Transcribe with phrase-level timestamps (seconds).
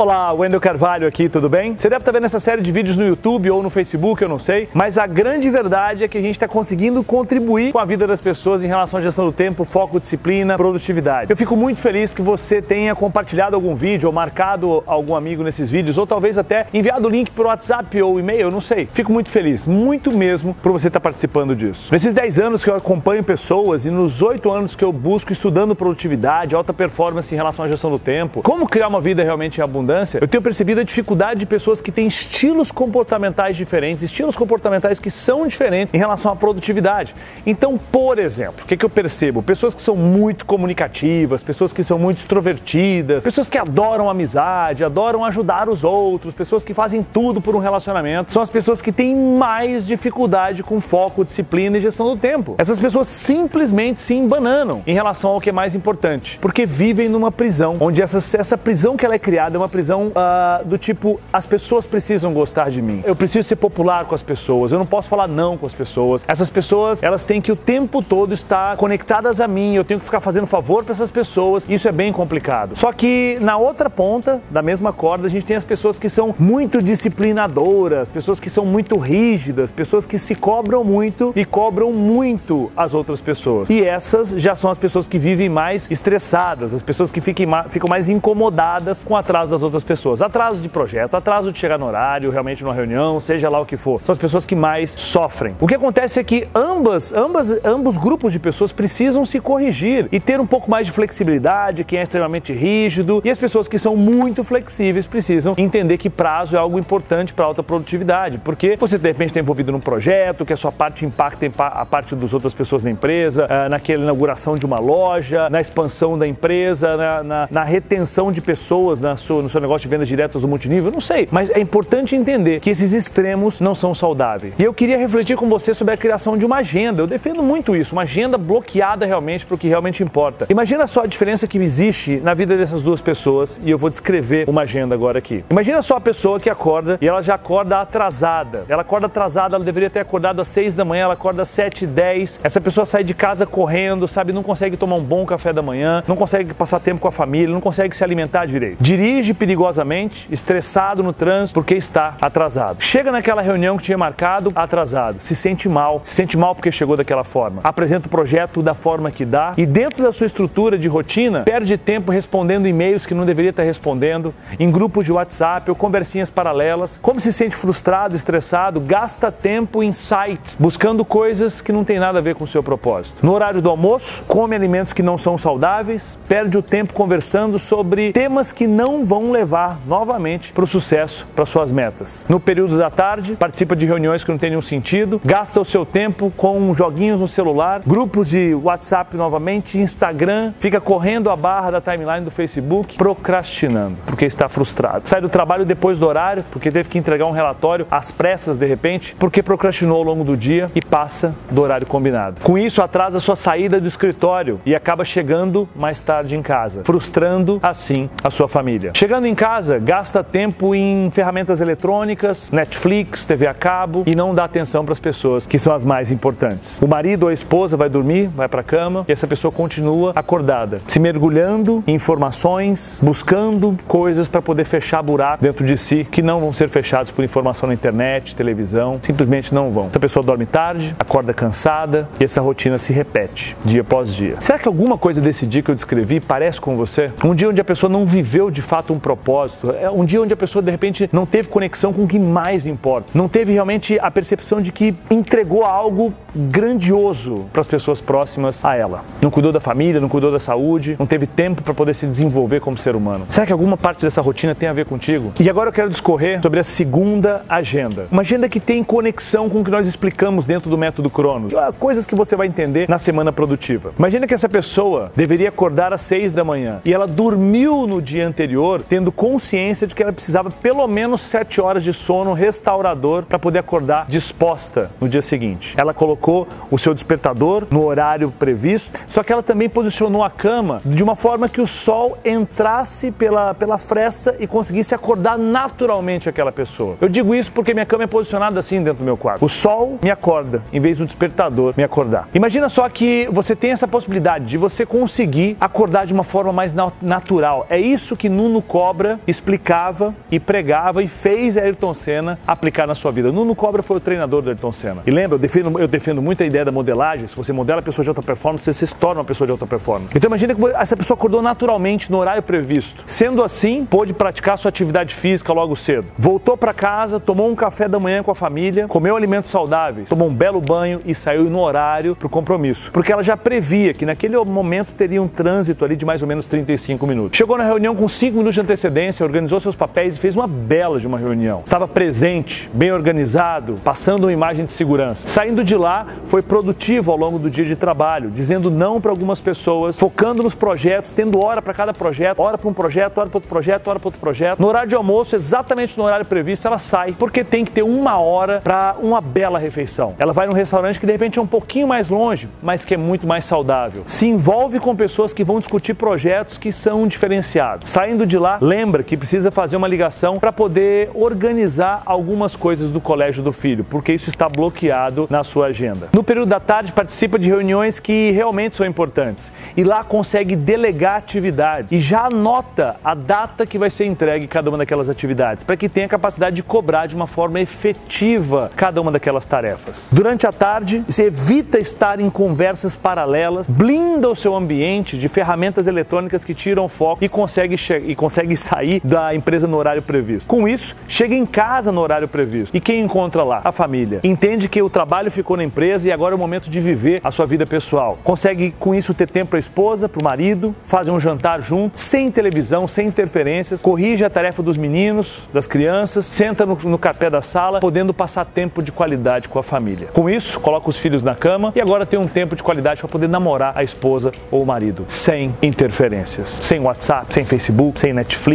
[0.00, 1.74] Olá, Wendel Carvalho aqui, tudo bem?
[1.76, 4.38] Você deve estar vendo essa série de vídeos no YouTube ou no Facebook, eu não
[4.38, 8.06] sei, mas a grande verdade é que a gente está conseguindo contribuir com a vida
[8.06, 11.32] das pessoas em relação à gestão do tempo, foco, disciplina, produtividade.
[11.32, 15.68] Eu fico muito feliz que você tenha compartilhado algum vídeo ou marcado algum amigo nesses
[15.68, 18.88] vídeos, ou talvez até enviado o link por WhatsApp ou e-mail, eu não sei.
[18.92, 21.88] Fico muito feliz, muito mesmo, por você estar participando disso.
[21.90, 25.74] Nesses 10 anos que eu acompanho pessoas e nos 8 anos que eu busco estudando
[25.74, 29.87] produtividade, alta performance em relação à gestão do tempo, como criar uma vida realmente abundante
[30.20, 35.10] eu tenho percebido a dificuldade de pessoas que têm estilos comportamentais diferentes, estilos comportamentais que
[35.10, 37.14] são diferentes em relação à produtividade.
[37.46, 39.42] Então, por exemplo, o que, que eu percebo?
[39.42, 45.24] Pessoas que são muito comunicativas, pessoas que são muito extrovertidas, pessoas que adoram amizade, adoram
[45.24, 49.14] ajudar os outros, pessoas que fazem tudo por um relacionamento, são as pessoas que têm
[49.14, 52.54] mais dificuldade com foco, disciplina e gestão do tempo.
[52.58, 57.32] Essas pessoas simplesmente se embananam em relação ao que é mais importante, porque vivem numa
[57.32, 60.76] prisão, onde essa, essa prisão que ela é criada é uma prisão prisão uh, do
[60.76, 63.02] tipo: as pessoas precisam gostar de mim.
[63.06, 64.72] Eu preciso ser popular com as pessoas.
[64.72, 66.24] Eu não posso falar não com as pessoas.
[66.26, 69.76] Essas pessoas, elas têm que o tempo todo estar conectadas a mim.
[69.76, 71.64] Eu tenho que ficar fazendo favor para essas pessoas.
[71.68, 72.76] Isso é bem complicado.
[72.76, 76.34] Só que na outra ponta da mesma corda, a gente tem as pessoas que são
[76.36, 82.72] muito disciplinadoras, pessoas que são muito rígidas, pessoas que se cobram muito e cobram muito
[82.76, 83.70] as outras pessoas.
[83.70, 88.08] E essas já são as pessoas que vivem mais estressadas, as pessoas que ficam mais
[88.08, 90.22] incomodadas com o atraso das outras outras pessoas.
[90.22, 93.76] Atraso de projeto, atraso de chegar no horário, realmente numa reunião, seja lá o que
[93.76, 94.00] for.
[94.02, 95.54] São as pessoas que mais sofrem.
[95.60, 100.18] O que acontece é que ambas, ambas, ambos grupos de pessoas precisam se corrigir e
[100.18, 103.96] ter um pouco mais de flexibilidade, quem é extremamente rígido, e as pessoas que são
[103.96, 109.08] muito flexíveis precisam entender que prazo é algo importante para alta produtividade, porque você de
[109.08, 112.82] repente está envolvido num projeto, que a sua parte impacta a parte das outras pessoas
[112.82, 117.64] na empresa, ah, naquela inauguração de uma loja, na expansão da empresa, na, na, na
[117.64, 121.28] retenção de pessoas na sua, no seu negócio de vendas diretas do multinível, não sei.
[121.30, 124.54] Mas é importante entender que esses extremos não são saudáveis.
[124.58, 127.02] E eu queria refletir com você sobre a criação de uma agenda.
[127.02, 130.46] Eu defendo muito isso, uma agenda bloqueada realmente para o que realmente importa.
[130.48, 134.48] Imagina só a diferença que existe na vida dessas duas pessoas e eu vou descrever
[134.48, 135.44] uma agenda agora aqui.
[135.50, 138.64] Imagina só a pessoa que acorda e ela já acorda atrasada.
[138.68, 141.84] Ela acorda atrasada, ela deveria ter acordado às 6 da manhã, ela acorda às 7
[141.84, 142.40] e 10.
[142.42, 146.02] Essa pessoa sai de casa correndo, sabe, não consegue tomar um bom café da manhã,
[146.06, 148.76] não consegue passar tempo com a família, não consegue se alimentar direito.
[148.80, 152.82] Dirige perigosamente, estressado no trânsito porque está atrasado.
[152.82, 156.98] Chega naquela reunião que tinha marcado atrasado, se sente mal, se sente mal porque chegou
[156.98, 157.62] daquela forma.
[157.64, 161.78] Apresenta o projeto da forma que dá e dentro da sua estrutura de rotina, perde
[161.78, 166.98] tempo respondendo e-mails que não deveria estar respondendo, em grupos de WhatsApp ou conversinhas paralelas.
[167.00, 172.18] Como se sente frustrado, estressado, gasta tempo em sites, buscando coisas que não tem nada
[172.18, 173.24] a ver com o seu propósito.
[173.24, 178.12] No horário do almoço, come alimentos que não são saudáveis, perde o tempo conversando sobre
[178.12, 179.37] temas que não vão levar
[179.86, 182.24] novamente para o sucesso, para suas metas.
[182.28, 185.84] No período da tarde, participa de reuniões que não tem nenhum sentido, gasta o seu
[185.84, 191.80] tempo com joguinhos no celular, grupos de WhatsApp novamente, Instagram, fica correndo a barra da
[191.80, 195.08] timeline do Facebook, procrastinando, porque está frustrado.
[195.08, 198.66] Sai do trabalho depois do horário, porque teve que entregar um relatório às pressas de
[198.66, 202.40] repente, porque procrastinou ao longo do dia e passa do horário combinado.
[202.42, 207.58] Com isso, atrasa sua saída do escritório e acaba chegando mais tarde em casa, frustrando
[207.62, 208.92] assim a sua família.
[208.94, 214.44] Chegando em casa, gasta tempo em ferramentas eletrônicas, Netflix, TV a cabo e não dá
[214.44, 216.80] atenção para as pessoas que são as mais importantes.
[216.80, 220.12] O marido ou a esposa vai dormir, vai para a cama e essa pessoa continua
[220.16, 226.22] acordada, se mergulhando em informações, buscando coisas para poder fechar buraco dentro de si que
[226.22, 229.88] não vão ser fechados por informação na internet, televisão, simplesmente não vão.
[229.88, 234.36] Essa pessoa dorme tarde, acorda cansada e essa rotina se repete dia após dia.
[234.40, 237.10] Será que alguma coisa desse dia que eu descrevi parece com você?
[237.22, 240.34] Um dia onde a pessoa não viveu de fato um propósito, é um dia onde
[240.34, 243.98] a pessoa de repente não teve conexão com o que mais importa, não teve realmente
[243.98, 249.02] a percepção de que entregou algo grandioso para as pessoas próximas a ela.
[249.22, 252.60] Não cuidou da família, não cuidou da saúde, não teve tempo para poder se desenvolver
[252.60, 253.24] como ser humano.
[253.30, 255.32] Será que alguma parte dessa rotina tem a ver contigo?
[255.40, 258.08] E agora eu quero discorrer sobre a segunda agenda.
[258.12, 261.54] Uma agenda que tem conexão com o que nós explicamos dentro do método Cronos.
[261.78, 263.92] Coisas que você vai entender na semana produtiva.
[263.98, 268.26] Imagina que essa pessoa deveria acordar às seis da manhã e ela dormiu no dia
[268.26, 273.38] anterior tendo consciência de que ela precisava pelo menos sete horas de sono restaurador para
[273.38, 275.74] poder acordar disposta no dia seguinte.
[275.76, 280.80] Ela colocou o seu despertador no horário previsto, só que ela também posicionou a cama
[280.84, 286.50] de uma forma que o sol entrasse pela, pela fresta e conseguisse acordar naturalmente aquela
[286.50, 286.96] pessoa.
[287.00, 289.44] Eu digo isso porque minha cama é posicionada assim dentro do meu quarto.
[289.44, 292.28] O sol me acorda em vez do despertador me acordar.
[292.34, 296.74] Imagina só que você tem essa possibilidade de você conseguir acordar de uma forma mais
[297.02, 297.66] natural.
[297.68, 302.94] É isso que Nuno Costa Cobra explicava e pregava e fez Ayrton Senna aplicar na
[302.94, 303.30] sua vida.
[303.30, 305.02] Nuno Cobra foi o treinador do Ayrton Senna.
[305.06, 307.26] E lembra, eu defendo, eu defendo muito a ideia da modelagem.
[307.26, 309.66] Se você modela a pessoa de alta performance, você se torna uma pessoa de alta
[309.66, 310.16] performance.
[310.16, 313.04] Então imagina que essa pessoa acordou naturalmente no horário previsto.
[313.06, 316.06] Sendo assim, pôde praticar sua atividade física logo cedo.
[316.16, 320.28] Voltou para casa, tomou um café da manhã com a família, comeu alimentos saudáveis, tomou
[320.28, 322.90] um belo banho e saiu no horário para o compromisso.
[322.90, 326.46] Porque ela já previa que naquele momento teria um trânsito ali de mais ou menos
[326.46, 327.36] 35 minutos.
[327.36, 328.77] Chegou na reunião com 5 minutos de antecedência,
[329.22, 331.62] organizou seus papéis e fez uma bela de uma reunião.
[331.64, 335.26] Estava presente, bem organizado, passando uma imagem de segurança.
[335.26, 339.40] Saindo de lá, foi produtivo ao longo do dia de trabalho, dizendo não para algumas
[339.40, 343.36] pessoas, focando nos projetos, tendo hora para cada projeto, hora para um projeto, hora para
[343.36, 344.58] outro projeto, hora para outro projeto.
[344.60, 348.18] No horário de almoço, exatamente no horário previsto, ela sai, porque tem que ter uma
[348.18, 350.14] hora para uma bela refeição.
[350.18, 352.96] Ela vai num restaurante que de repente é um pouquinho mais longe, mas que é
[352.96, 354.02] muito mais saudável.
[354.06, 357.90] Se envolve com pessoas que vão discutir projetos que são diferenciados.
[357.90, 363.00] Saindo de lá, lembra que precisa fazer uma ligação para poder organizar algumas coisas do
[363.00, 366.10] colégio do filho, porque isso está bloqueado na sua agenda.
[366.12, 371.16] No período da tarde, participa de reuniões que realmente são importantes e lá consegue delegar
[371.16, 375.76] atividades e já anota a data que vai ser entregue cada uma daquelas atividades, para
[375.76, 380.10] que tenha capacidade de cobrar de uma forma efetiva cada uma daquelas tarefas.
[380.12, 385.86] Durante a tarde, você evita estar em conversas paralelas, blinda o seu ambiente de ferramentas
[385.86, 387.76] eletrônicas que tiram foco e consegue,
[388.06, 390.48] e consegue sair da empresa no horário previsto.
[390.48, 392.76] Com isso, chega em casa no horário previsto.
[392.76, 393.60] E quem encontra lá?
[393.64, 394.20] A família.
[394.22, 397.30] Entende que o trabalho ficou na empresa e agora é o momento de viver a
[397.30, 398.18] sua vida pessoal.
[398.22, 401.98] Consegue com isso ter tempo para a esposa, para o marido, fazer um jantar junto,
[401.98, 406.98] sem televisão, sem interferências, corrige a tarefa dos meninos, das crianças, senta no, no
[407.30, 410.08] da sala, podendo passar tempo de qualidade com a família.
[410.12, 413.08] Com isso, coloca os filhos na cama e agora tem um tempo de qualidade para
[413.08, 418.47] poder namorar a esposa ou o marido, sem interferências, sem WhatsApp, sem Facebook, sem Netflix,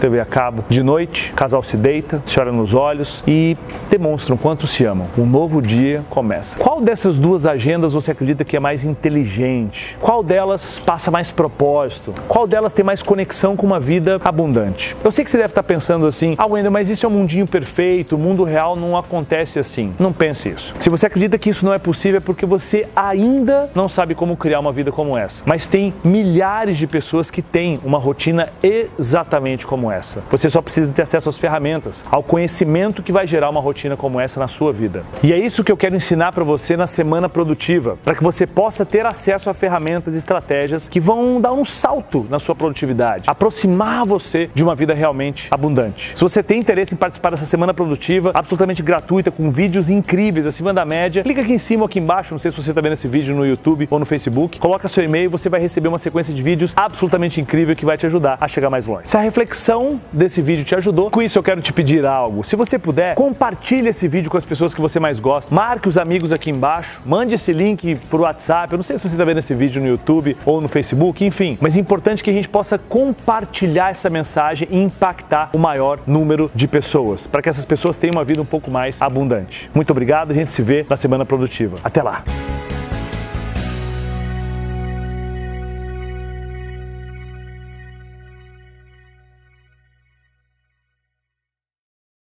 [0.00, 0.64] TV a cabo.
[0.68, 3.56] De noite, casal se deita, se olha nos olhos e
[3.90, 5.08] demonstram quanto se amam.
[5.18, 6.56] Um novo dia começa.
[6.56, 9.96] Qual dessas duas agendas você acredita que é mais inteligente?
[10.00, 12.14] Qual delas passa mais propósito?
[12.28, 14.96] Qual delas tem mais conexão com uma vida abundante?
[15.02, 17.46] Eu sei que você deve estar pensando assim, ah, Wendel, mas isso é um mundinho
[17.46, 19.92] perfeito, o mundo real não acontece assim.
[19.98, 20.72] Não pense isso.
[20.78, 24.36] Se você acredita que isso não é possível, é porque você ainda não sabe como
[24.36, 25.42] criar uma vida como essa.
[25.44, 29.31] Mas tem milhares de pessoas que têm uma rotina exatamente
[29.66, 30.22] como essa.
[30.30, 34.20] Você só precisa ter acesso às ferramentas, ao conhecimento que vai gerar uma rotina como
[34.20, 35.04] essa na sua vida.
[35.22, 38.46] E é isso que eu quero ensinar para você na semana produtiva, para que você
[38.46, 43.24] possa ter acesso a ferramentas e estratégias que vão dar um salto na sua produtividade,
[43.26, 46.12] aproximar você de uma vida realmente abundante.
[46.14, 50.72] Se você tem interesse em participar dessa semana produtiva, absolutamente gratuita, com vídeos incríveis acima
[50.72, 52.92] da média, clica aqui em cima ou aqui embaixo, não sei se você está vendo
[52.92, 55.98] esse vídeo no YouTube ou no Facebook, coloca seu e-mail e você vai receber uma
[55.98, 59.02] sequência de vídeos absolutamente incrível que vai te ajudar a chegar mais longe.
[59.12, 62.42] Se a reflexão desse vídeo te ajudou, com isso eu quero te pedir algo.
[62.42, 65.98] Se você puder, compartilhe esse vídeo com as pessoas que você mais gosta, marque os
[65.98, 69.36] amigos aqui embaixo, mande esse link por WhatsApp, eu não sei se você está vendo
[69.36, 72.78] esse vídeo no YouTube ou no Facebook, enfim, mas é importante que a gente possa
[72.78, 78.12] compartilhar essa mensagem e impactar o maior número de pessoas, para que essas pessoas tenham
[78.14, 79.70] uma vida um pouco mais abundante.
[79.74, 81.76] Muito obrigado, a gente se vê na semana produtiva.
[81.84, 82.24] Até lá!